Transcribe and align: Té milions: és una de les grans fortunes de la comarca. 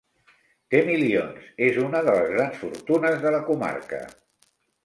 Té 0.73 0.79
milions: 0.87 1.43
és 1.67 1.77
una 1.83 2.03
de 2.09 2.17
les 2.17 2.31
grans 2.33 2.57
fortunes 2.65 3.23
de 3.27 3.35
la 3.37 3.43
comarca. 3.51 4.01